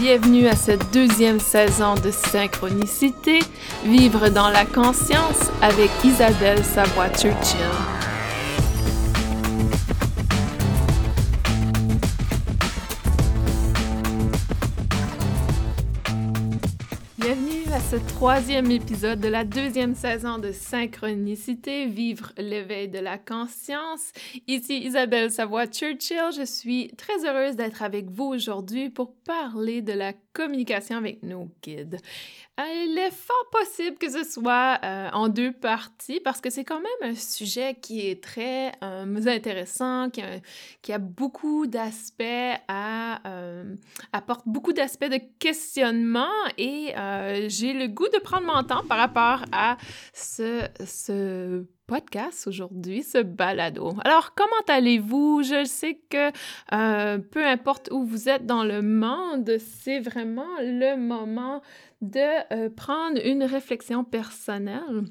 [0.00, 3.40] Bienvenue à cette deuxième saison de Synchronicité,
[3.84, 7.99] Vivre dans la conscience avec Isabelle Savoie-Churchill.
[17.90, 24.12] Ce troisième épisode de la deuxième saison de Synchronicité, Vivre l'éveil de la conscience.
[24.46, 26.30] Ici Isabelle Savoie-Churchill.
[26.36, 31.48] Je suis très heureuse d'être avec vous aujourd'hui pour parler de la communication avec nos
[31.62, 31.98] guides.
[32.60, 36.64] Euh, il est fort possible que ce soit euh, en deux parties parce que c'est
[36.64, 42.22] quand même un sujet qui est très euh, intéressant, qui a, beaucoup d'aspects
[42.68, 43.20] à
[44.12, 46.92] apporte beaucoup d'aspects de questionnement et
[47.48, 49.76] j'ai le goût de prendre mon temps par rapport à
[50.12, 53.96] ce, ce podcast aujourd'hui, ce balado.
[54.04, 55.42] Alors, comment allez-vous?
[55.42, 56.30] Je sais que
[56.72, 61.62] euh, peu importe où vous êtes dans le monde, c'est vraiment le moment
[62.00, 65.02] de euh, prendre une réflexion personnelle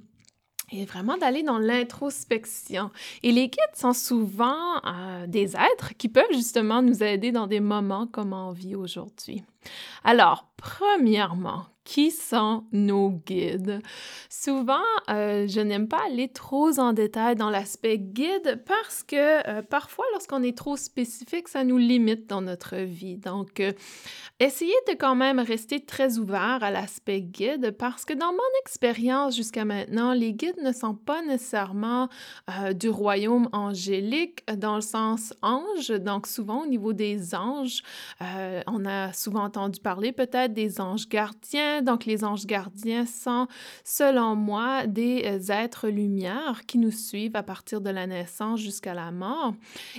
[0.71, 2.91] et vraiment d'aller dans l'introspection.
[3.23, 7.59] Et les guides sont souvent euh, des êtres qui peuvent justement nous aider dans des
[7.59, 9.43] moments comme on vit aujourd'hui.
[10.05, 13.81] Alors, premièrement, qui sont nos guides?
[14.29, 19.15] Souvent, euh, je n'aime pas aller trop en détail dans l'aspect guide parce que
[19.49, 23.17] euh, parfois, lorsqu'on est trop spécifique, ça nous limite dans notre vie.
[23.17, 23.71] Donc, euh,
[24.39, 29.35] essayez de quand même rester très ouvert à l'aspect guide parce que dans mon expérience
[29.35, 32.07] jusqu'à maintenant, les guides ne sont pas nécessairement
[32.75, 35.89] du royaume angélique dans le sens ange.
[35.89, 37.81] Donc, souvent, au niveau des anges,
[38.19, 41.78] on a souvent entendu parler peut-être des anges gardiens.
[41.81, 43.47] Donc, les anges gardiens sont,
[43.83, 48.93] selon moi, des euh, êtres lumière qui nous suivent à partir de la naissance jusqu'à
[48.93, 49.53] la mort.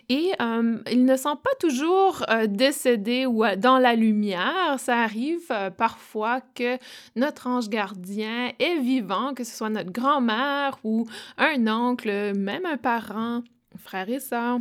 [0.08, 4.76] Et euh, ils ne sont pas toujours euh, décédés ou dans la lumière.
[4.78, 6.78] Ça arrive parfois que
[7.16, 11.06] notre ange gardien est vivant, que ce soit notre grand-mère ou
[11.38, 13.42] un oncle, même un parent,
[13.76, 14.60] frère et sœur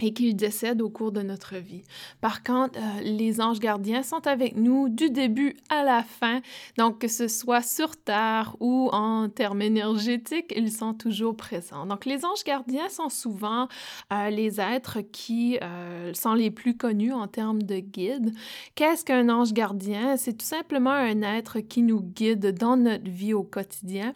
[0.00, 1.82] et qu'ils décèdent au cours de notre vie.
[2.20, 6.40] Par contre, euh, les anges gardiens sont avec nous du début à la fin,
[6.76, 11.86] donc que ce soit sur Terre ou en termes énergétiques, ils sont toujours présents.
[11.86, 13.68] Donc les anges gardiens sont souvent
[14.12, 18.32] euh, les êtres qui euh, sont les plus connus en termes de guide.
[18.74, 20.16] Qu'est-ce qu'un ange gardien?
[20.16, 24.14] C'est tout simplement un être qui nous guide dans notre vie au quotidien.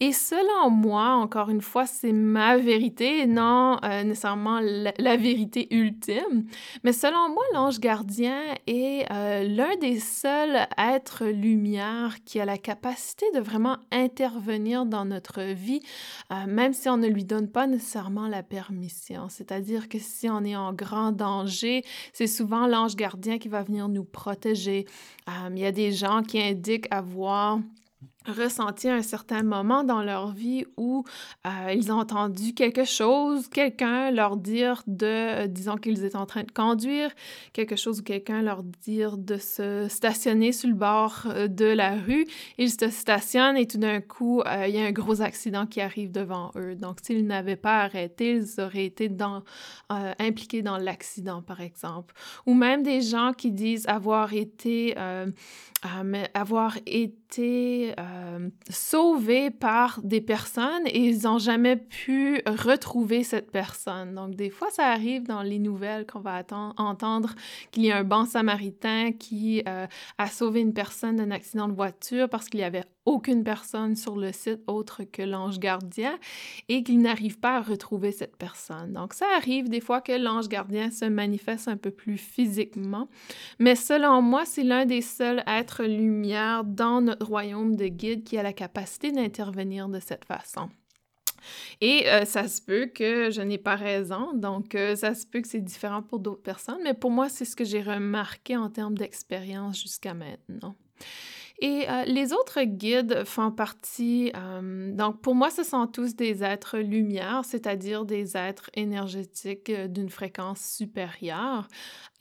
[0.00, 5.68] Et selon moi, encore une fois, c'est ma vérité et non nécessairement la, la vérité
[5.74, 6.46] ultime.
[6.84, 12.58] Mais selon moi, l'ange gardien est euh, l'un des seuls êtres lumière qui a la
[12.58, 15.80] capacité de vraiment intervenir dans notre vie,
[16.32, 19.28] euh, même si on ne lui donne pas nécessairement la permission.
[19.28, 23.88] C'est-à-dire que si on est en grand danger, c'est souvent l'ange gardien qui va venir
[23.88, 24.86] nous protéger.
[25.28, 27.60] Euh, il y a des gens qui indiquent avoir
[28.26, 31.04] ressenti un certain moment dans leur vie où
[31.46, 36.26] euh, ils ont entendu quelque chose, quelqu'un leur dire de, euh, disons qu'ils étaient en
[36.26, 37.10] train de conduire,
[37.54, 41.92] quelque chose ou quelqu'un leur dire de se stationner sur le bord euh, de la
[41.96, 42.26] rue.
[42.58, 46.12] Ils se stationnent et tout d'un coup, il y a un gros accident qui arrive
[46.12, 46.74] devant eux.
[46.74, 49.42] Donc, s'ils n'avaient pas arrêté, ils auraient été dans,
[49.88, 52.14] impliqués dans l'accident, par exemple.
[52.46, 54.94] Ou même des gens qui disent avoir été,
[56.34, 64.14] avoir été euh, sauvés par des personnes et ils n'ont jamais pu retrouver cette personne.
[64.14, 66.42] Donc, des fois, ça arrive dans les nouvelles qu'on va
[66.76, 67.34] entendre
[67.70, 69.86] qu'il y a un bon samaritain qui euh,
[70.18, 74.16] a sauvé une personne d'un accident de voiture parce qu'il y avait aucune personne sur
[74.16, 76.18] le site autre que l'ange gardien
[76.68, 78.92] et qu'il n'arrive pas à retrouver cette personne.
[78.92, 83.08] Donc, ça arrive des fois que l'ange gardien se manifeste un peu plus physiquement,
[83.58, 88.38] mais selon moi, c'est l'un des seuls êtres lumière dans notre royaume de guide qui
[88.38, 90.68] a la capacité d'intervenir de cette façon.
[91.80, 95.40] Et euh, ça se peut que je n'ai pas raison, donc euh, ça se peut
[95.40, 98.68] que c'est différent pour d'autres personnes, mais pour moi, c'est ce que j'ai remarqué en
[98.68, 100.76] termes d'expérience jusqu'à maintenant.
[101.62, 106.42] Et euh, les autres guides font partie, euh, donc pour moi, ce sont tous des
[106.42, 111.68] êtres lumière, c'est-à-dire des êtres énergétiques euh, d'une fréquence supérieure.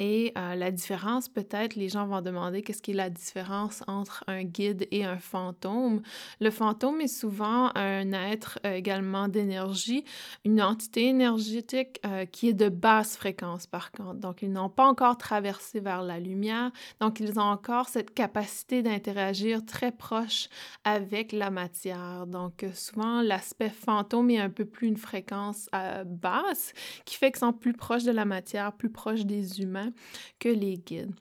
[0.01, 4.45] Et la différence, peut-être, les gens vont demander qu'est-ce qui est la différence entre un
[4.45, 6.01] guide et un fantôme.
[6.39, 10.05] Le fantôme est souvent un être également d'énergie,
[10.45, 11.99] une entité énergétique
[12.31, 14.21] qui est de basse fréquence, par contre.
[14.21, 16.71] Donc, ils n'ont pas encore traversé vers la lumière,
[17.01, 20.49] donc ils ont encore cette capacité d'interagir interagir très proche
[20.83, 22.25] avec la matière.
[22.27, 26.73] Donc, souvent, l'aspect fantôme est un peu plus une fréquence euh, basse,
[27.05, 29.91] qui fait qu'ils sont plus proches de la matière, plus proches des humains
[30.39, 31.13] que les guides.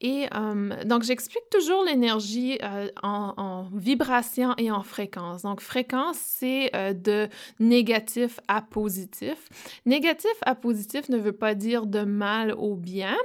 [0.00, 5.42] Et euh, donc, j'explique toujours l'énergie euh, en, vibration et en fréquence.
[5.42, 7.28] Donc, fréquence, c'est de
[7.58, 9.48] négatif à positif.
[9.84, 13.16] Négatif à positif ne veut pas dire de mal au bien.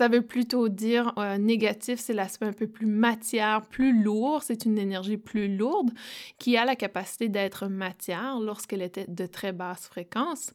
[0.00, 4.42] Ça veut plutôt dire euh, négatif, c'est l'aspect un peu plus matière, plus lourd.
[4.42, 5.90] C'est une énergie plus lourde
[6.38, 10.54] qui a la capacité d'être matière lorsqu'elle était de très basse fréquence.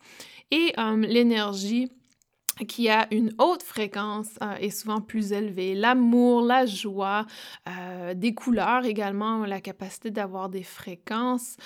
[0.49, 1.91] Et euh, l'énergie
[2.67, 5.75] qui a une haute fréquence euh, est souvent plus élevée.
[5.75, 7.27] L'amour, la joie,
[8.15, 11.57] des couleurs également, la capacité d'avoir des fréquences,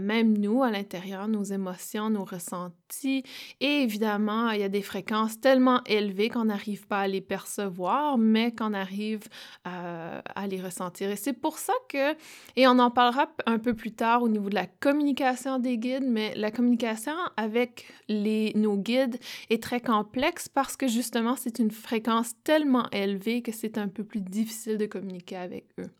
[0.00, 2.81] même nous à l'intérieur, nos émotions, nos ressentis.
[3.04, 8.18] Et évidemment, il y a des fréquences tellement élevées qu'on n'arrive pas à les percevoir,
[8.18, 9.22] mais qu'on arrive
[9.64, 11.10] à les ressentir.
[11.10, 12.12] Et c'est pour ça que,
[12.56, 16.06] et on en parlera un peu plus tard au niveau de la communication des guides,
[16.06, 19.18] mais la communication avec les, nos guides
[19.50, 24.04] est très complexe parce que justement, c'est une fréquence tellement élevée que c'est un peu
[24.04, 25.90] plus difficile de communiquer avec eux.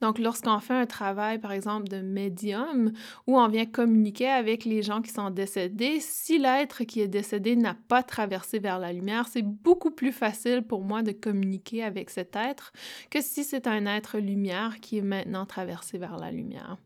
[0.00, 2.92] Donc, lorsqu'on fait un travail, par exemple, de médium,
[3.26, 7.56] où on vient communiquer avec les gens qui sont décédés, si l'être qui est décédé
[7.56, 12.10] n'a pas traversé vers la lumière, c'est beaucoup plus facile pour moi de communiquer avec
[12.10, 12.72] cet être
[13.10, 16.76] que si c'est un être lumière qui est maintenant traversé vers la lumière.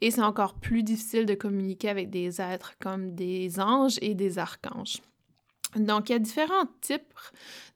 [0.00, 4.38] Et c'est encore plus difficile de communiquer avec des êtres comme des anges et des
[4.38, 5.00] archanges.
[5.76, 7.02] Donc, il y a différents types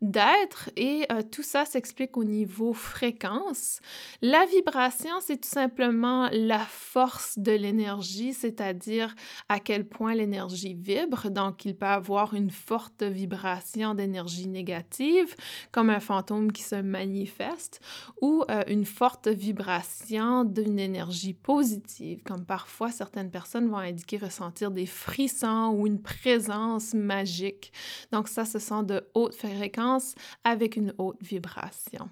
[0.00, 3.80] d'être et euh, tout ça s'explique au niveau fréquence.
[4.22, 9.14] La vibration, c'est tout simplement la force de l'énergie, c'est-à-dire
[9.48, 11.30] à quel point l'énergie vibre.
[11.30, 15.34] Donc, il peut avoir une forte vibration d'énergie négative,
[15.72, 17.80] comme un fantôme qui se manifeste,
[18.20, 24.70] ou euh, une forte vibration d'une énergie positive, comme parfois certaines personnes vont indiquer ressentir
[24.70, 27.72] des frissons ou une présence magique.
[28.12, 30.14] Donc, ça, ce sont de hautes fréquences
[30.44, 32.08] avec une haute vibration.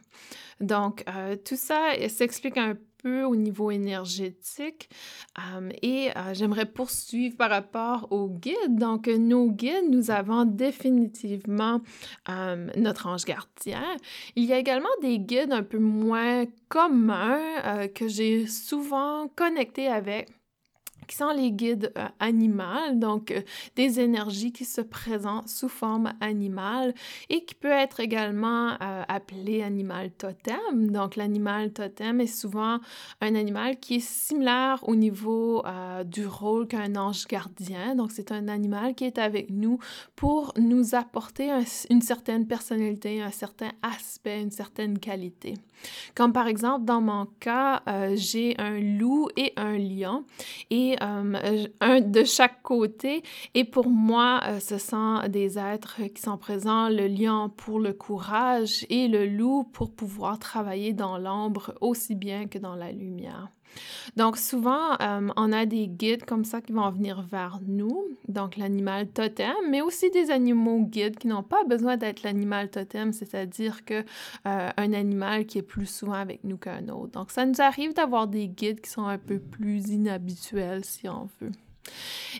[0.61, 4.89] Donc, euh, tout ça s'explique un peu au niveau énergétique
[5.39, 8.79] euh, et euh, j'aimerais poursuivre par rapport aux guides.
[8.79, 11.81] Donc, nos guides, nous avons définitivement
[12.77, 13.83] notre ange gardien.
[14.35, 20.29] Il y a également des guides un peu moins communs que j'ai souvent connectés avec
[21.07, 23.41] qui sont les guides euh, donc euh,
[23.77, 26.95] des énergies qui se présentent sous forme animale
[27.29, 30.91] et qui peut être également euh, appelé animal totem.
[30.91, 32.79] Donc l'animal totem est souvent
[33.21, 35.63] un animal qui est similaire au niveau
[36.05, 37.95] du rôle qu'un ange gardien.
[37.95, 39.79] Donc c'est un animal qui est avec nous
[40.15, 41.51] pour nous apporter
[41.91, 45.55] une certaine personnalité, un certain aspect, une certaine qualité.
[46.15, 47.83] Comme par exemple dans mon cas,
[48.15, 50.25] j'ai un loup et un lion
[50.71, 53.23] et euh, un de chaque côté.
[53.55, 57.93] Et pour moi, euh, ce sont des êtres qui sont présents, le lion pour le
[57.93, 63.49] courage et le loup pour pouvoir travailler dans l'ombre aussi bien que dans la lumière.
[64.17, 68.57] Donc souvent, euh, on a des guides comme ça qui vont venir vers nous, donc
[68.57, 73.85] l'animal totem, mais aussi des animaux guides qui n'ont pas besoin d'être l'animal totem, c'est-à-dire
[73.85, 74.05] que
[74.47, 77.13] euh, un animal qui est plus souvent avec nous qu'un autre.
[77.13, 81.29] Donc ça nous arrive d'avoir des guides qui sont un peu plus inhabituels, si on
[81.41, 81.53] veut.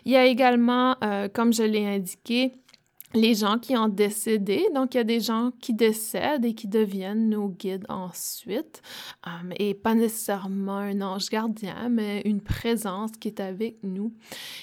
[0.05, 2.53] Il y a également, euh, comme je l'ai indiqué,
[3.13, 4.67] les gens qui ont décédé.
[4.75, 8.81] Donc, il y a des gens qui décèdent et qui deviennent nos guides ensuite.
[9.25, 14.13] Um, et pas nécessairement un ange gardien, mais une présence qui est avec nous.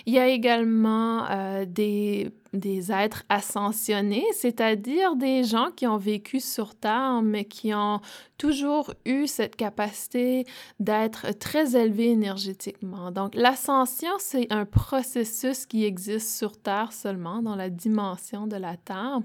[0.07, 6.41] Il y a également euh, des des êtres ascensionnés, c'est-à-dire des gens qui ont vécu
[6.41, 8.01] sur Terre, mais qui ont
[8.39, 10.45] toujours eu cette capacité
[10.81, 13.11] d'être très élevés énergétiquement.
[13.11, 18.77] Donc, l'ascension, c'est un processus qui existe sur Terre seulement, dans la dimension de la
[18.77, 19.21] Terre.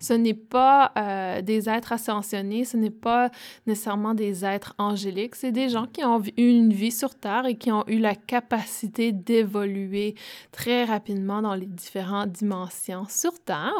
[0.00, 3.30] Ce n'est pas euh, des êtres ascensionnés, ce n'est pas
[3.66, 7.56] nécessairement des êtres angéliques, c'est des gens qui ont eu une vie sur Terre et
[7.56, 10.14] qui ont eu la capacité d'évoluer
[10.50, 12.71] très rapidement dans les différentes dimensions
[13.08, 13.74] sur Terre.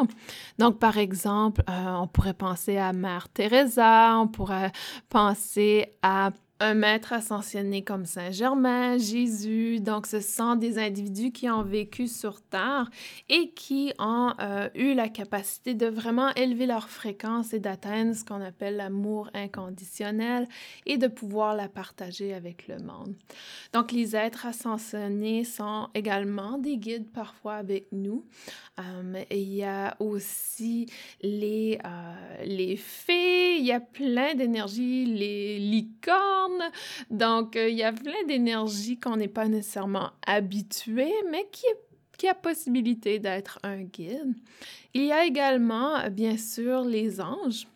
[0.59, 4.71] Donc, par exemple, euh, on pourrait penser à Mère Teresa, on pourrait
[5.09, 6.31] penser à
[6.63, 9.81] un maître ascensionné comme Saint Germain, Jésus.
[9.81, 12.89] Donc, ce sont des individus qui ont vécu sur Terre
[13.27, 18.23] et qui ont euh, eu la capacité de vraiment élever leur fréquence et d'atteindre ce
[18.23, 20.47] qu'on appelle l'amour inconditionnel
[20.85, 23.13] et de pouvoir la partager avec le monde.
[23.73, 28.23] Donc, les êtres ascensionnés sont également des guides parfois avec nous.
[28.79, 30.85] Euh, il y a aussi
[31.21, 36.52] les, euh, les fées, il y a plein d'énergies, les licornes
[37.09, 41.47] Donc, il y a plein d'énergie qu'on n'est pas nécessairement habitué, mais
[42.17, 44.33] qui a possibilité d'être un guide.
[44.93, 47.67] Il y a également, bien sûr, les anges.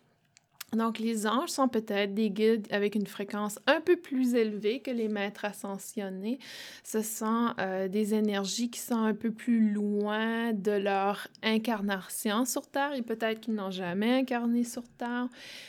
[0.72, 4.90] Donc, les anges sont peut-être des guides avec une fréquence un peu plus élevée que
[4.90, 6.38] les maîtres ascensionnés.
[6.84, 12.66] Ce sont euh, des énergies qui sont un peu plus loin de leur incarnation sur
[12.66, 15.28] Terre et peut-être qu'ils n'ont jamais incarné sur Terre.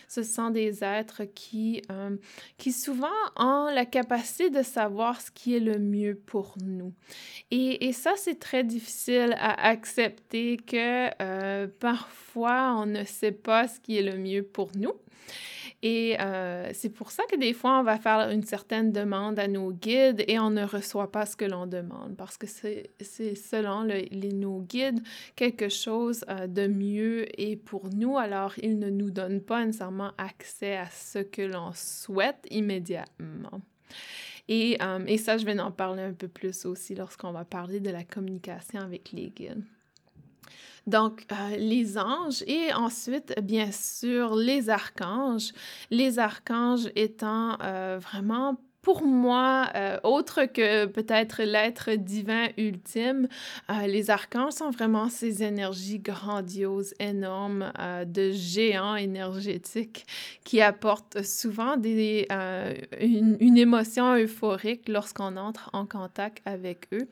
[0.09, 2.17] Ce sont des êtres qui, euh,
[2.57, 6.93] qui souvent ont la capacité de savoir ce qui est le mieux pour nous.
[7.51, 13.79] Et, ça, c'est très difficile à accepter que euh, parfois on ne sait pas ce
[13.79, 14.93] qui est le mieux pour nous.
[15.81, 19.47] Et euh, c'est pour ça que des fois, on va faire une certaine demande à
[19.47, 23.83] nos guides et on ne reçoit pas ce que l'on demande parce que c'est selon
[23.83, 24.99] les, nos guides
[25.37, 28.17] quelque chose euh, de mieux et pour nous.
[28.17, 33.61] Alors, ils ne nous donnent pas nécessairement accès à ce que l'on souhaite immédiatement.
[34.49, 37.79] Et, euh, et ça, je vais en parler un peu plus aussi lorsqu'on va parler
[37.79, 39.63] de la communication avec les guides.
[40.89, 45.51] Donc, euh, les anges et ensuite, bien sûr, les archanges.
[45.91, 53.27] Les archanges étant euh, vraiment pour moi, euh, autre que peut-être l'être divin ultime,
[53.69, 60.05] euh, les archanges sont vraiment ces énergies grandioses, énormes, euh, de géants énergétiques
[60.45, 62.27] qui apportent souvent des,
[63.01, 67.07] une, une, émotion euphorique lorsqu'on entre en contact avec eux.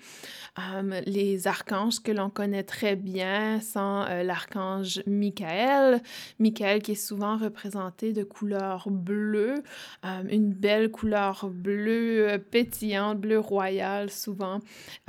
[1.05, 6.01] les archanges que l'on connaît très bien sont l'archange Michael,
[6.39, 9.63] Michael qui est souvent représenté de couleur bleue,
[10.03, 14.59] une belle couleur bleu euh, pétillant, bleu royal souvent,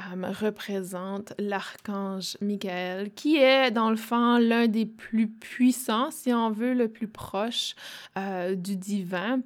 [0.01, 6.51] euh, représente l'archange Michael, qui est dans le fond l'un des plus puissants, si on
[6.51, 7.75] veut, le plus proche
[8.17, 9.41] euh, du divin.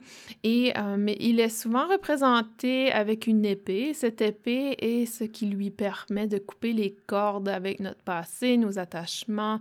[0.44, 3.92] Et mais il est souvent représenté avec une épée.
[3.94, 8.78] Cette épée est ce qui lui permet de couper les cordes avec notre passé, nos
[8.78, 9.61] attachements,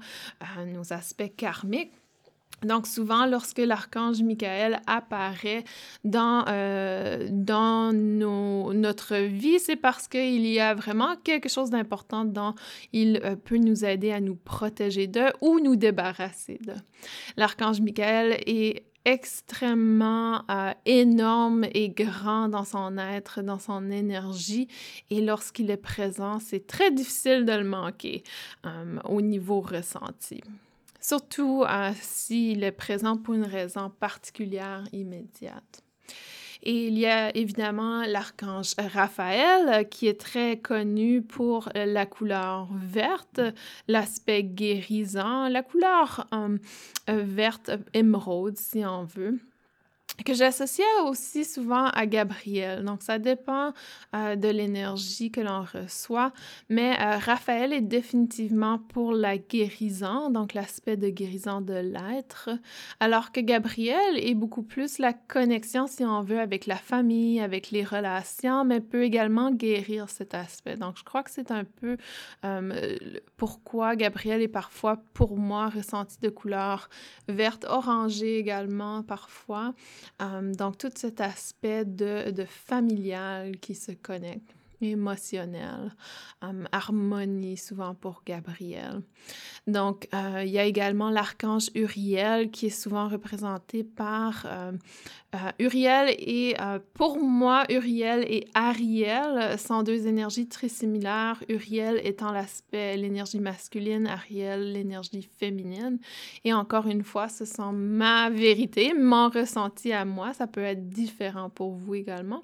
[0.67, 1.91] nos aspects karmiques.
[2.63, 5.63] Donc souvent, lorsque l'archange Michael apparaît
[6.03, 12.53] dans, euh, dans notre vie, c'est parce qu'il y a vraiment quelque chose d'important dont
[12.93, 16.73] il euh, peut nous aider à nous protéger de ou nous débarrasser de.
[17.35, 24.67] L'archange Michael est extrêmement euh, énorme et grand dans son être, dans son énergie.
[25.09, 28.23] Et lorsqu'il est présent, c'est très difficile de le manquer
[29.05, 30.41] au niveau ressenti
[31.01, 35.84] surtout euh, s'il est présent pour une raison particulière immédiate.
[36.63, 43.41] Et il y a évidemment l'archange Raphaël qui est très connu pour la couleur verte,
[43.88, 46.58] l'aspect guérisant, la couleur euh,
[47.08, 49.39] verte émeraude si on veut
[50.23, 52.83] que j'associe aussi souvent à Gabriel.
[52.83, 53.73] Donc, ça dépend
[54.15, 56.31] euh, de l'énergie que l'on reçoit,
[56.69, 62.49] mais euh, Raphaël est définitivement pour la guérison, donc l'aspect de guérison de l'être,
[62.99, 67.71] alors que Gabriel est beaucoup plus la connexion, si on veut, avec la famille, avec
[67.71, 70.75] les relations, mais peut également guérir cet aspect.
[70.75, 71.97] Donc, je crois que c'est un peu
[72.45, 72.97] euh,
[73.37, 76.89] pourquoi Gabriel est parfois, pour moi, ressenti de couleur
[77.27, 79.73] verte, orangée également, parfois.
[80.21, 85.93] Euh, donc, tout cet aspect de familial qui se connecte émotionnel,
[86.43, 89.01] euh, harmonie souvent pour Gabriel.
[89.67, 94.71] Donc, euh, il y a également l'archange Uriel qui est souvent représenté par euh,
[95.59, 96.55] Uriel et
[96.93, 101.41] pour moi, Uriel et Ariel sont deux énergies très similaires.
[101.47, 106.00] Uriel étant l'aspect, l'énergie masculine, Ariel, l'énergie féminine.
[106.43, 110.33] Et encore une fois, ce sont ma vérité, mon ressenti à moi.
[110.33, 112.43] Ça peut être différent pour vous également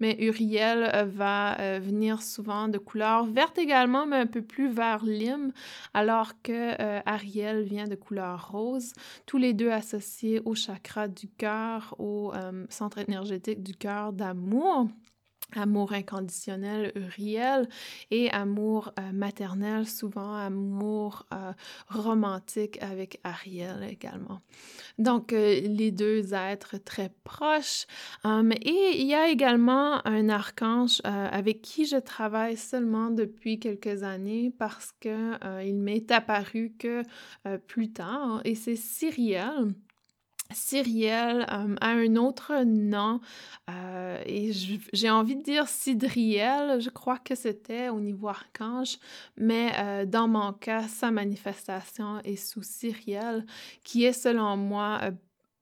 [0.00, 4.68] mais Uriel euh, va euh, venir souvent de couleur verte également, mais un peu plus
[4.68, 5.52] vers lime,
[5.94, 8.92] alors que euh, Ariel vient de couleur rose,
[9.26, 12.32] tous les deux associés au chakra du cœur, au
[12.68, 14.88] centre énergétique du cœur d'amour
[15.56, 17.68] amour inconditionnel Uriel
[18.10, 21.52] et amour euh, maternel, souvent amour euh,
[21.88, 24.40] romantique avec Ariel également.
[24.98, 27.86] Donc, euh, les deux êtres très proches.
[28.24, 34.52] et il y a également un archange avec qui je travaille seulement depuis quelques années
[34.58, 37.02] parce qu'il m'est apparu que
[37.66, 39.74] plus tard, et c'est Cyriel.
[40.52, 43.20] Cyriel euh, a un autre nom
[43.68, 44.52] euh, et
[44.92, 48.98] j'ai envie de dire Cidriel, je crois que c'était au niveau archange,
[49.36, 53.44] mais euh, dans mon cas, sa manifestation est sous Cyriel,
[53.84, 55.00] qui est selon moi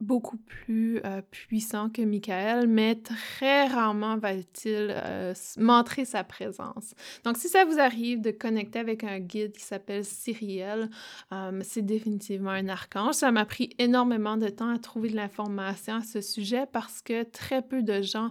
[0.01, 6.95] beaucoup plus euh, puissant que Michael, mais très rarement va-t-il euh, montrer sa présence.
[7.25, 10.89] Donc, si ça vous arrive de connecter avec un guide qui s'appelle Cyriel,
[11.33, 13.15] euh, c'est définitivement un archange.
[13.15, 17.25] Ça m'a pris énormément de temps à trouver de l'information à ce sujet parce que
[17.25, 18.31] très peu de gens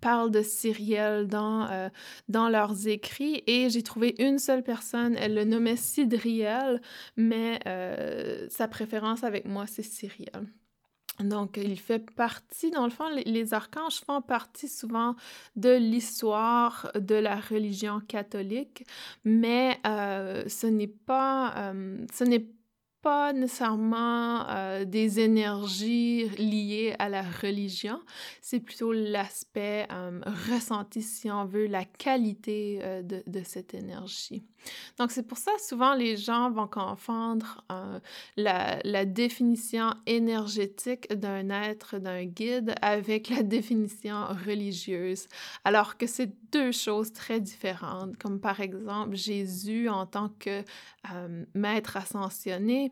[0.00, 1.90] parlent de Cyriel dans,
[2.28, 6.80] dans leurs écrits et j'ai trouvé une seule personne, elle le nommait Cidriel,
[7.16, 7.60] mais
[8.48, 10.46] sa préférence avec moi, c'est Cyriel.
[11.22, 15.16] Donc, il fait partie, dans le fond, les, archanges font partie souvent
[15.56, 18.86] de l'histoire de la religion catholique,
[19.24, 22.46] mais euh, ce n'est pas, euh, ce n'est
[23.02, 28.00] pas nécessairement euh, des énergies liées à la religion,
[28.40, 29.86] c'est plutôt l'aspect
[30.50, 34.44] ressenti, si on veut, la qualité de, de, cette énergie.
[34.98, 37.98] Donc, c'est pour ça, souvent, les gens vont confondre euh,
[38.36, 45.26] la, définition énergétique d'un être, d'un guide, avec la définition religieuse,
[45.64, 50.62] alors que c'est deux choses très différentes, comme par exemple Jésus en tant que
[51.12, 52.91] euh, maître ascensionné,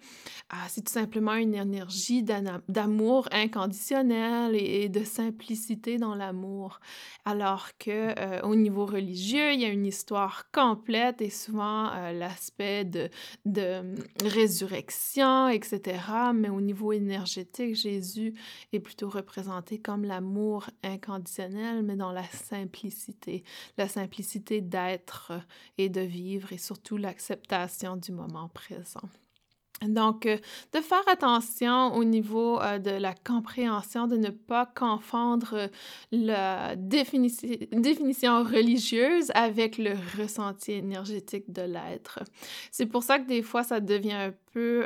[0.52, 6.80] euh, c'est tout simplement une énergie d'amour inconditionnel et, de simplicité dans l'amour,
[7.24, 12.84] alors que au niveau religieux, il y a une histoire complète et souvent euh, l'aspect
[12.84, 13.08] de,
[13.44, 13.82] de
[14.24, 15.98] résurrection, etc.
[16.34, 18.34] Mais au niveau énergétique, Jésus
[18.72, 23.44] est plutôt représenté comme l'amour inconditionnel, mais dans la simplicité,
[23.78, 25.32] la simplicité d'être
[25.78, 29.08] et de vivre et surtout l'acceptation du moment présent.
[29.88, 30.36] Donc, euh,
[30.74, 35.68] de faire attention au niveau euh, de la compréhension, de ne pas confondre euh,
[36.12, 42.20] la définition religieuse avec le ressenti énergétique de l'être.
[42.70, 44.84] C'est pour ça que des fois, ça devient un peu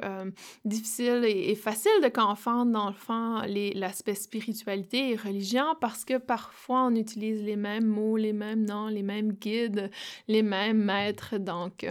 [0.65, 3.41] difficile et, facile de confondre, dans le fond,
[3.75, 8.89] l'aspect spiritualité et religion parce que parfois, on utilise les mêmes mots, les mêmes noms,
[8.89, 9.91] les mêmes guides,
[10.29, 11.39] les mêmes maîtres.
[11.39, 11.87] Donc,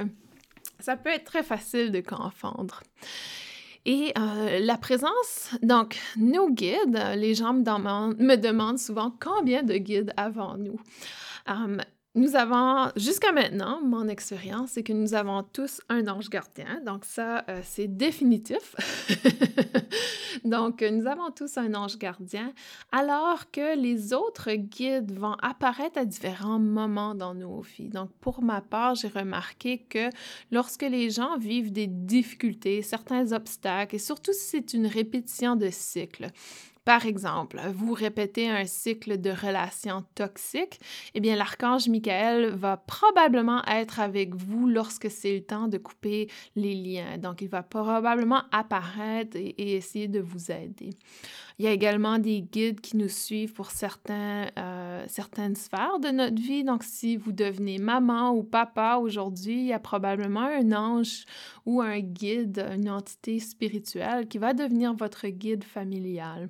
[0.84, 2.84] ça peut être très facile de confondre.
[3.86, 10.14] Et euh, la présence, donc nos guides, les gens me demandent, souvent combien de guides
[10.18, 10.80] avons-nous?
[11.48, 11.82] Um,
[12.16, 16.80] nous avons, jusqu'à maintenant, mon expérience, c'est que nous avons tous un ange gardien.
[16.86, 18.76] Donc ça, euh, c'est définitif.
[20.46, 22.54] donc, nous avons tous un ange gardien,
[22.92, 27.90] alors que les autres guides vont apparaître à différents moments dans nos vies.
[27.90, 30.10] Donc, pour ma part, j'ai remarqué que
[30.52, 35.70] lorsque les gens vivent des difficultés, certains obstacles, et surtout si c'est une répétition de
[35.72, 36.28] cycles,
[36.86, 40.80] par exemple, vous répétez un cycle de relations toxiques,
[41.14, 46.30] eh bien l'archange Michael va probablement être avec vous lorsque c'est le temps de couper
[46.56, 47.18] les liens.
[47.18, 50.92] Donc il va probablement apparaître et, essayer de vous aider.
[51.64, 56.10] Il y a également des guides qui nous suivent pour certains, euh, certaines sphères de
[56.10, 56.66] notre vie.
[56.66, 61.24] Donc, si vous devenez maman ou papa aujourd'hui, il y a probablement un ange
[61.66, 66.50] ou un guide, une entité spirituelle qui va devenir votre guide familial.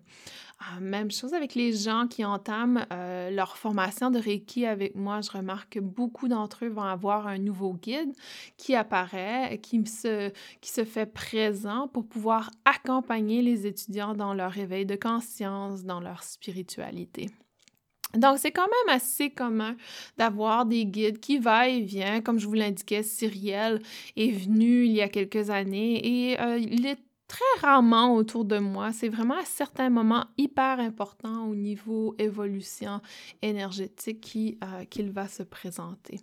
[0.65, 5.19] Ah, même chose avec les gens qui entament euh, leur formation de Reiki avec moi.
[5.19, 8.13] Je remarque que beaucoup d'entre eux vont avoir un nouveau guide
[8.55, 14.95] qui apparaît, qui se, fait présent pour pouvoir accompagner les étudiants dans leur éveil de
[14.95, 17.29] conscience, dans leur spiritualité.
[18.13, 19.75] Donc, c'est quand même assez commun
[20.17, 22.21] d'avoir des guides qui va et vient.
[22.21, 23.81] Comme je vous l'indiquais, Cyriel
[24.15, 26.57] est venu il y a quelques années et euh,
[27.33, 28.91] très rarement autour de moi.
[28.91, 33.01] C'est vraiment à certains moments hyper importants au niveau évolution
[33.41, 36.19] énergétique euh, qu'il va se présenter.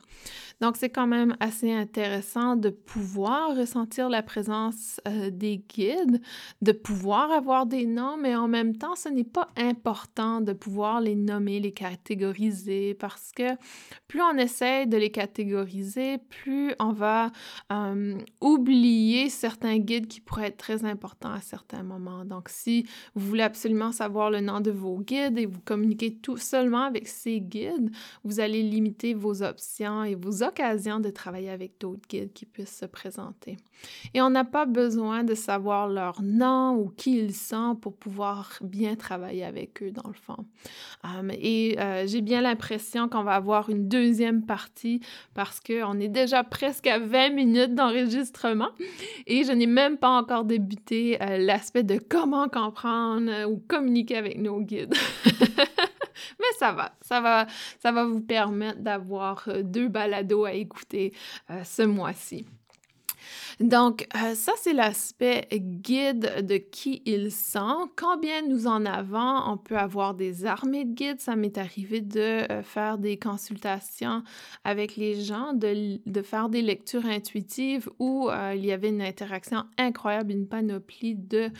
[0.60, 6.20] Donc, c'est quand même assez intéressant de pouvoir ressentir la présence euh, des guides,
[6.62, 11.00] de pouvoir avoir des noms, mais en même temps, ce n'est pas important de pouvoir
[11.00, 13.56] les nommer, les catégoriser, parce que
[14.06, 17.32] plus on essaie de les catégoriser, plus on va
[17.72, 22.26] euh, oublier certains guides qui pourraient être très importants important à certains moments.
[22.26, 26.36] Donc, si vous voulez absolument savoir le nom de vos guides et vous communiquez tout
[26.36, 27.90] seulement avec ces guides,
[28.22, 32.76] vous allez limiter vos options et vos occasions de travailler avec d'autres guides qui puissent
[32.76, 33.56] se présenter.
[34.12, 38.58] Et on n'a pas besoin de savoir leur nom ou qui ils sont pour pouvoir
[38.60, 40.44] bien travailler avec eux, dans le fond.
[41.02, 45.00] Um, et euh, j'ai bien l'impression qu'on va avoir une deuxième partie
[45.32, 48.68] parce qu'on est déjà presque à 20 minutes d'enregistrement
[49.26, 54.16] et je n'ai même pas encore débuté euh, l'aspect de comment comprendre euh, ou communiquer
[54.16, 54.94] avec nos guides.
[56.38, 57.46] Mais ça va, ça va,
[57.78, 61.12] ça va vous permettre d'avoir euh, deux balados à écouter
[61.64, 62.46] ce mois-ci.
[63.60, 67.88] Donc, euh, ça, c'est l'aspect guide de qui ils sont.
[67.96, 71.20] Quand bien nous en avons, on peut avoir des armées de guides.
[71.20, 74.22] Ça m'est arrivé de euh, faire des consultations
[74.64, 79.02] avec les gens, de, de faire des lectures intuitives où euh, il y avait une
[79.02, 81.50] interaction incroyable, une panoplie de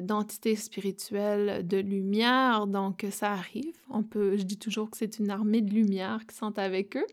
[0.00, 2.66] d'entités spirituelles, de lumière.
[2.66, 3.74] Donc, ça arrive.
[3.90, 7.06] On peut, je dis toujours que c'est une armée de lumière qui sont avec eux.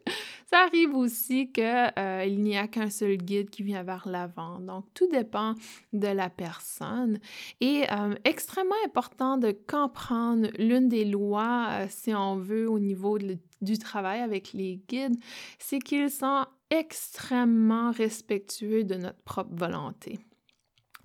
[0.52, 4.28] Ça arrive aussi qu'il n'y a qu'un seul guide qui vient vers la
[4.60, 5.56] donc, tout dépend
[5.94, 7.20] de la personne.
[7.60, 13.18] Et euh, extrêmement important de comprendre l'une des lois, euh, si on veut, au niveau
[13.62, 15.18] du travail avec les guides,
[15.60, 20.20] c'est qu'ils sont extrêmement respectueux de notre propre volonté.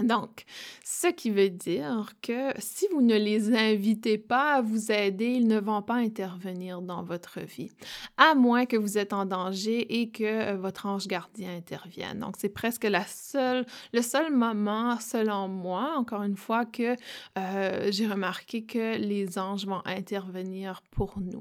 [0.01, 0.45] Donc,
[0.85, 5.49] ce qui veut dire que si vous ne les invitez pas à vous aider, ils
[5.49, 7.71] ne vont pas intervenir dans votre vie,
[8.17, 12.21] à moins que vous êtes en danger et que euh, votre ange gardien intervienne.
[12.21, 16.97] Donc, c'est presque le seul moment, selon moi, encore une fois, que
[17.39, 21.41] euh, j'ai remarqué que les anges vont intervenir pour nous.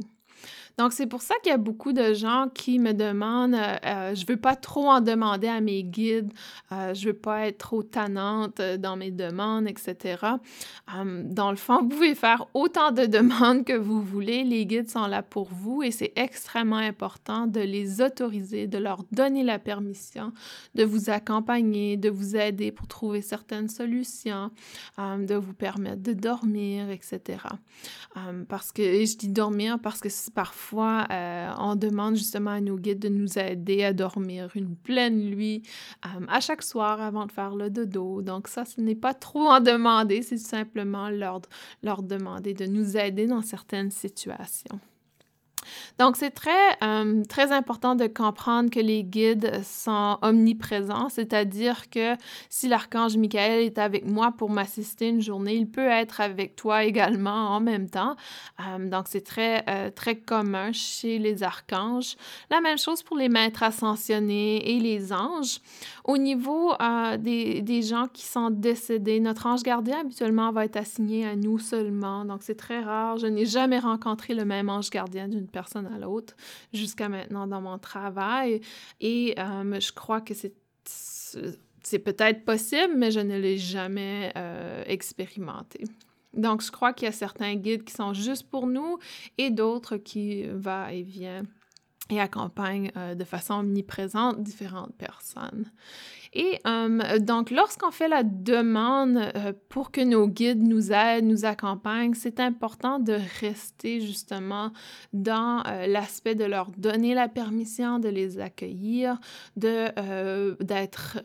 [0.77, 4.15] Donc, c'est pour ça qu'il y a beaucoup de gens qui me demandent, euh, euh,
[4.15, 6.31] je veux pas trop en demander à mes guides,
[6.73, 10.17] euh, je veux pas être trop tannante dans mes demandes, etc.
[10.93, 14.89] Hum, dans le fond, vous pouvez faire autant de demandes que vous voulez, les guides
[14.89, 19.59] sont là pour vous et c'est extrêmement important de les autoriser, de leur donner la
[19.59, 20.33] permission
[20.75, 24.51] de vous accompagner, de vous aider pour trouver certaines solutions,
[24.97, 27.39] hum, de vous permettre de dormir, etc.
[28.17, 32.51] Hum, parce que, et je dis dormir parce que parfois, fois, euh, on demande justement
[32.51, 35.61] à nos guides de nous aider à dormir une pleine nuit
[36.05, 38.21] euh, à chaque soir avant de faire le dodo.
[38.21, 41.41] Donc ça, ce n'est pas trop en demander, c'est simplement leur,
[41.83, 44.79] leur demander de nous aider dans certaines situations.
[45.99, 52.15] Donc, c'est très, euh, très important de comprendre que les guides sont omniprésents, c'est-à-dire que
[52.49, 56.83] si l'archange Michael est avec moi pour m'assister une journée, il peut être avec toi
[56.83, 58.15] également en même temps.
[58.59, 62.15] Euh, donc, c'est très, euh, très commun chez les archanges.
[62.49, 65.59] La même chose pour les maîtres ascensionnés et les anges.
[66.05, 66.71] Au niveau
[67.17, 71.57] des, des gens qui sont décédés, notre ange gardien habituellement va être assigné à nous
[71.57, 72.25] seulement.
[72.25, 73.17] Donc, c'est très rare.
[73.17, 76.35] Je n'ai jamais rencontré le même ange gardien d'une personne à l'autre
[76.73, 78.61] jusqu'à maintenant dans mon travail.
[79.01, 80.53] Et euh, je crois que c'est
[81.85, 85.83] c'est peut-être possible, mais je ne l'ai jamais euh, expérimenté.
[86.33, 88.97] Donc, je crois qu'il y a certains guides qui sont juste pour nous
[89.37, 91.43] et d'autres qui va et vient
[92.09, 95.71] et accompagnent euh, de façon omniprésente différentes personnes.
[96.35, 101.45] Et euh, donc, lorsqu'on fait la demande euh, pour que nos guides nous aident, nous
[101.45, 104.71] accompagnent, c'est important de rester justement
[105.13, 109.17] dans euh, l'aspect de leur donner la permission de les accueillir,
[109.55, 109.85] de
[110.61, 111.19] d'être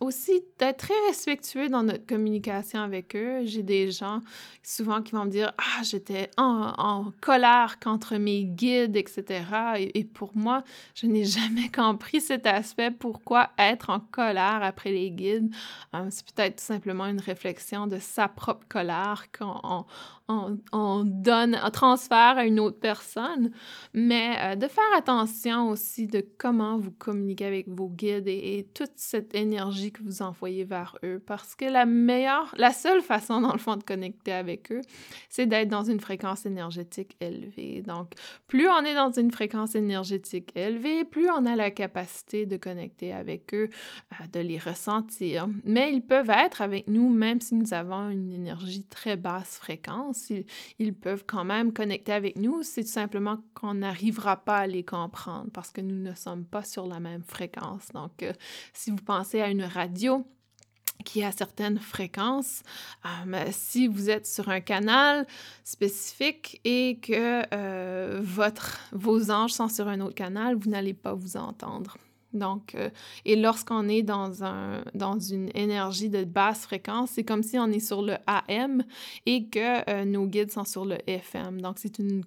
[0.00, 3.40] aussi très respectueux dans notre communication avec eux.
[3.44, 4.20] J'ai des gens
[4.62, 9.44] souvent qui vont me dire ah j'étais en, colère contre mes guides, etc.
[9.78, 10.62] Et, et pour moi,
[10.94, 12.90] je n'ai jamais compris cet aspect.
[12.90, 15.50] Pourquoi être en colère après les guides.
[15.94, 19.84] Euh, c'est peut-être tout simplement une réflexion de sa propre colère qu'on
[20.72, 23.50] on, donne, un transfert à une autre personne,
[23.94, 28.92] mais euh, de faire attention aussi de comment vous communiquez avec vos guides et, toute
[28.96, 33.52] cette énergie que vous envoyez vers eux, parce que la meilleure, la seule façon dans
[33.52, 34.80] le fond de connecter avec eux,
[35.28, 37.82] c'est d'être dans une fréquence énergétique élevée.
[37.82, 38.12] Donc,
[38.46, 43.12] plus on est dans une fréquence énergétique élevée, plus on a la capacité de connecter
[43.12, 43.68] avec eux,
[44.12, 45.48] euh, de les ressentir.
[45.64, 50.21] Mais ils peuvent être avec nous même si nous avons une énergie très basse fréquence
[50.78, 54.84] ils, peuvent quand même connecter avec nous, c'est tout simplement qu'on n'arrivera pas à les
[54.84, 57.88] comprendre parce que nous ne sommes pas sur la même fréquence.
[57.94, 58.32] Donc, euh,
[58.72, 60.26] si vous pensez à une radio,
[61.04, 62.62] qui a certaines fréquences.
[63.04, 65.26] Euh, si vous êtes sur un canal
[65.64, 68.22] spécifique et que euh,
[68.92, 71.96] vos anges sont sur un autre canal, vous n'allez pas vous entendre.
[72.32, 72.90] Donc, euh,
[73.24, 77.66] et lorsqu'on est dans, un, dans une énergie de basse fréquence, c'est comme si on
[77.68, 78.82] est sur le AM
[79.26, 81.60] et que euh, nos guides sont sur le FM.
[81.60, 82.24] Donc, c'est une,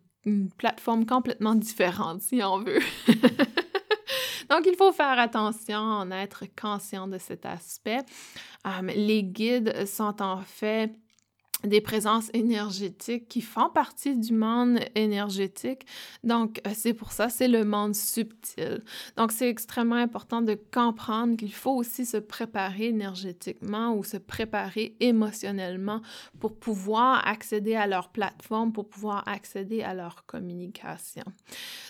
[0.58, 2.80] plateforme complètement différente, si on veut.
[4.50, 8.00] Donc, il faut faire attention, en être conscient de cet aspect.
[8.66, 10.96] Euh, les guides sont en fait
[11.64, 15.86] des présences énergétiques qui font partie du monde énergétique.
[16.24, 18.84] Donc, euh, c'est pour ça, c'est le monde subtil.
[19.18, 24.96] Donc, c'est extrêmement important de comprendre qu'il faut aussi se préparer énergétiquement ou se préparer
[25.00, 26.02] émotionnellement
[26.40, 31.24] pour pouvoir accéder à leur plateforme, pour pouvoir accéder à leur communication.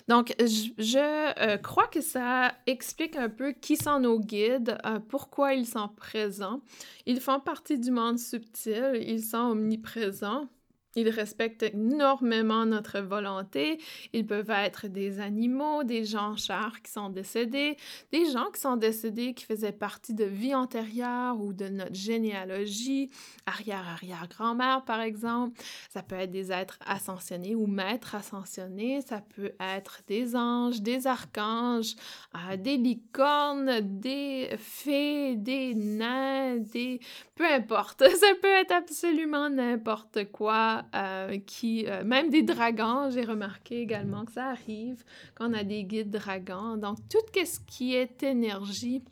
[0.08, 5.54] Donc, je, euh, crois que ça explique un peu qui sont nos guides, euh, pourquoi
[5.54, 6.60] ils sont présents.
[7.06, 10.48] Ils font partie du monde subtil, ils sont omniprésents.
[10.96, 13.78] Ils respectent énormément notre volonté.
[14.12, 17.76] Ils peuvent être des animaux, des gens chers qui sont décédés,
[18.12, 23.10] des gens qui sont décédés qui faisaient partie de vie antérieure ou de notre généalogie,
[23.46, 25.60] arrière-arrière-grand-mère par exemple.
[25.90, 29.02] Ça peut être des êtres ascensionnés ou maîtres ascensionnés.
[29.02, 31.94] Ça peut être des anges, des archanges,
[32.34, 37.00] euh, des licornes, des fées, des nains, des...
[37.34, 38.02] Peu importe.
[38.16, 44.24] Ça peut être absolument n'importe quoi euh, qui, euh, même des dragons, j'ai remarqué également
[44.24, 46.76] que ça arrive quand on a des guides dragons.
[46.76, 49.02] Donc, tout ce qui est énergie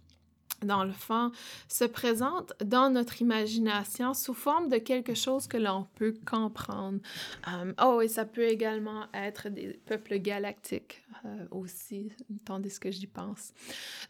[0.64, 1.30] dans le fond,
[1.68, 6.98] se présente dans notre imagination sous forme de quelque chose que l'on peut comprendre.
[7.48, 12.12] Euh, oh, et ça peut également être des peuples galactiques euh, aussi,
[12.44, 13.52] tandis que j'y pense.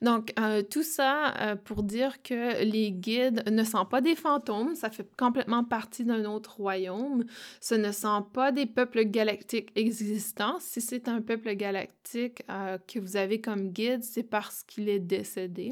[0.03, 4.91] Donc, euh, tout ça pour dire que les guides ne sont pas des fantômes, ça
[4.91, 7.25] fait complètement partie d'un autre royaume.
[7.61, 10.57] Ce ne sont pas des peuples galactiques existants.
[10.61, 12.43] Si c'est un peuple galactique
[12.87, 15.71] que vous avez comme guide, c'est parce qu'il est décédé.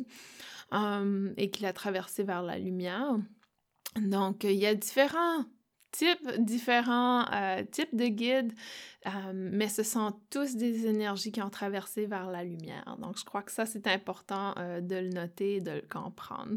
[0.73, 3.19] Hum, et qu'il a traversé vers la lumière.
[4.01, 5.45] Donc, il y a différents
[5.91, 8.55] types, différents euh, types de guides,
[9.05, 12.97] hum, mais ce sont tous des énergies qui ont traversé vers la lumière.
[13.03, 16.57] Donc, je crois que ça, c'est important euh, de le noter et de le comprendre.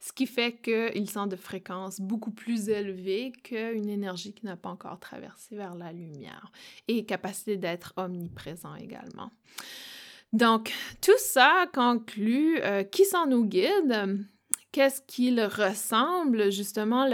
[0.00, 4.70] Ce qui fait qu'ils sont de fréquence beaucoup plus élevée qu'une énergie qui n'a pas
[4.70, 6.50] encore traversé vers la lumière
[6.88, 9.30] et capacité d'être omniprésent également.
[10.32, 14.24] Donc, tout ça conclut euh, qui sont nos guides,
[14.72, 17.04] qu'est-ce qu'il ressemble, justement,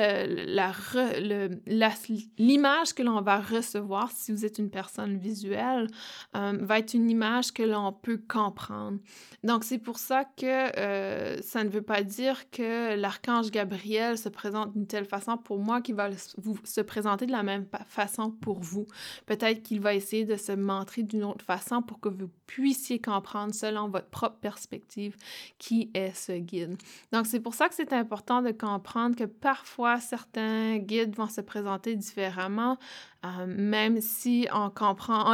[2.38, 5.88] l'image que l'on va recevoir si vous êtes une personne visuelle
[6.36, 8.98] euh, va être une image que l'on peut comprendre.
[9.42, 14.28] Donc, c'est pour ça que euh, ça ne veut pas dire que l'archange Gabriel se
[14.28, 18.30] présente d'une telle façon pour moi qu'il va vous, se présenter de la même façon
[18.30, 18.86] pour vous.
[19.26, 23.52] Peut-être qu'il va essayer de se montrer d'une autre façon pour que vous puissiez comprendre
[23.52, 25.16] selon votre propre perspective
[25.58, 26.76] qui est ce guide.
[27.12, 31.96] Donc, c'est ça que c'est important de comprendre que parfois certains guides vont se présenter
[31.96, 32.78] différemment,
[33.24, 34.70] euh, même si on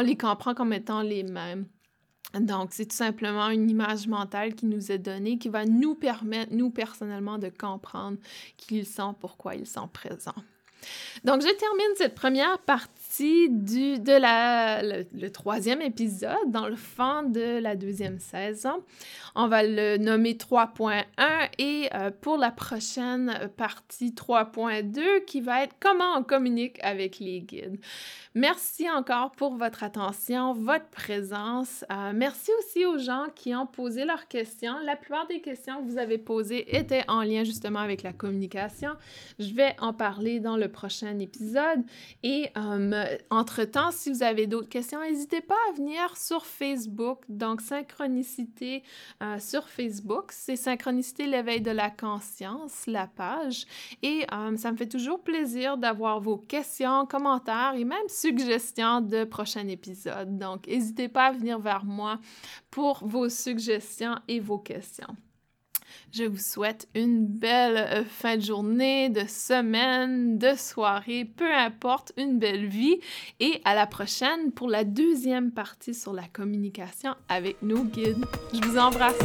[0.00, 1.66] les comprend comme étant les mêmes.
[2.40, 6.52] Donc, c'est tout simplement une image mentale qui nous est donnée, qui va nous permettre,
[6.52, 8.18] nous personnellement, de comprendre
[8.56, 10.34] qui ils sont, pourquoi ils sont présents.
[11.22, 17.22] Donc, je termine cette première partie du, de la, le, troisième épisode dans le fond
[17.22, 18.82] de la deuxième saison.
[19.36, 21.04] On va le nommer 3.1
[21.58, 27.40] et euh, pour la prochaine partie 3.2 qui va être comment on communique avec les
[27.40, 27.78] guides.
[28.34, 31.84] Merci encore pour votre attention, votre présence.
[31.92, 34.74] Euh, merci aussi aux gens qui ont posé leurs questions.
[34.84, 38.90] La plupart des questions que vous avez posées étaient en lien justement avec la communication.
[39.38, 41.82] Je vais en parler dans le prochain épisode.
[42.24, 47.20] Et euh, entre-temps, si vous avez d'autres questions, n'hésitez pas à venir sur Facebook.
[47.28, 48.82] Donc, Synchronicité
[49.22, 50.32] euh, sur Facebook.
[50.32, 53.66] C'est Synchronicité l'éveil de la conscience, la page.
[54.02, 59.66] Et ça me fait toujours plaisir d'avoir vos questions, commentaires et même suggestions de prochains
[59.68, 60.38] épisodes.
[60.38, 62.18] Donc, n'hésitez pas à venir vers moi
[62.70, 65.16] pour vos suggestions et vos questions.
[66.12, 72.12] Je vous souhaite une belle euh, fin de journée, de semaine, de soirée, peu importe,
[72.16, 73.00] une belle vie
[73.40, 78.24] et à la prochaine pour la deuxième partie sur la communication avec nos guides.
[78.52, 79.18] Je vous embrasse.